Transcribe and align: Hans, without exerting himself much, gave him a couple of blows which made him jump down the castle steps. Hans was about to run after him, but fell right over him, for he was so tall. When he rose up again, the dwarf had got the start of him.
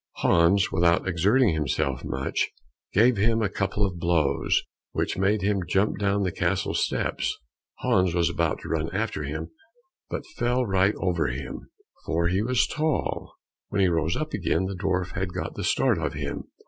Hans, 0.15 0.71
without 0.71 1.07
exerting 1.07 1.53
himself 1.53 2.03
much, 2.03 2.49
gave 2.91 3.17
him 3.17 3.43
a 3.43 3.49
couple 3.49 3.85
of 3.85 3.99
blows 3.99 4.63
which 4.93 5.15
made 5.15 5.43
him 5.43 5.61
jump 5.69 5.99
down 5.99 6.23
the 6.23 6.31
castle 6.31 6.73
steps. 6.73 7.37
Hans 7.81 8.15
was 8.15 8.27
about 8.27 8.57
to 8.61 8.69
run 8.69 8.89
after 8.95 9.21
him, 9.25 9.51
but 10.09 10.25
fell 10.39 10.65
right 10.65 10.95
over 10.97 11.27
him, 11.27 11.69
for 12.03 12.29
he 12.29 12.41
was 12.41 12.67
so 12.67 12.73
tall. 12.77 13.35
When 13.69 13.79
he 13.81 13.89
rose 13.89 14.15
up 14.15 14.33
again, 14.33 14.65
the 14.65 14.73
dwarf 14.73 15.11
had 15.13 15.33
got 15.35 15.53
the 15.53 15.63
start 15.63 15.99
of 15.99 16.13
him. 16.15 16.45